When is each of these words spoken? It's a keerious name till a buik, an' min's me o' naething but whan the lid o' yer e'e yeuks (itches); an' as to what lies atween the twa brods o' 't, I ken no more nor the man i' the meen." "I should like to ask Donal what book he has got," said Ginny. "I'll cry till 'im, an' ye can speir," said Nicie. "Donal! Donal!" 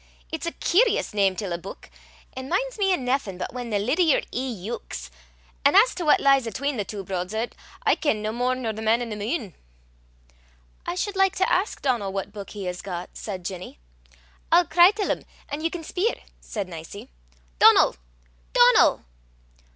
It's 0.31 0.47
a 0.47 0.51
keerious 0.53 1.13
name 1.13 1.35
till 1.35 1.53
a 1.53 1.59
buik, 1.59 1.91
an' 2.33 2.49
min's 2.49 2.79
me 2.79 2.91
o' 2.91 2.95
naething 2.95 3.37
but 3.37 3.53
whan 3.53 3.69
the 3.69 3.77
lid 3.77 3.99
o' 3.99 4.01
yer 4.01 4.21
e'e 4.33 4.51
yeuks 4.51 5.09
(itches); 5.09 5.11
an' 5.63 5.75
as 5.75 5.93
to 5.93 6.03
what 6.05 6.19
lies 6.19 6.47
atween 6.47 6.77
the 6.77 6.83
twa 6.83 7.03
brods 7.03 7.35
o' 7.35 7.45
't, 7.45 7.55
I 7.85 7.93
ken 7.93 8.19
no 8.19 8.31
more 8.31 8.55
nor 8.55 8.73
the 8.73 8.81
man 8.81 9.03
i' 9.03 9.05
the 9.05 9.15
meen." 9.15 9.53
"I 10.87 10.95
should 10.95 11.15
like 11.15 11.35
to 11.35 11.51
ask 11.53 11.83
Donal 11.83 12.11
what 12.11 12.33
book 12.33 12.49
he 12.49 12.63
has 12.65 12.81
got," 12.81 13.11
said 13.13 13.45
Ginny. 13.45 13.77
"I'll 14.51 14.65
cry 14.65 14.89
till 14.89 15.11
'im, 15.11 15.23
an' 15.49 15.61
ye 15.61 15.69
can 15.69 15.83
speir," 15.83 16.15
said 16.39 16.67
Nicie. 16.67 17.09
"Donal! 17.59 17.95
Donal!" 18.53 19.05